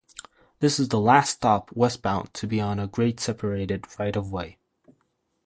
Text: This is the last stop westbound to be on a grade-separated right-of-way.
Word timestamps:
This 0.61 0.79
is 0.79 0.89
the 0.89 0.99
last 0.99 1.29
stop 1.33 1.71
westbound 1.73 2.33
to 2.33 2.47
be 2.47 2.59
on 2.59 2.79
a 2.79 2.87
grade-separated 2.87 3.85
right-of-way. 3.99 4.57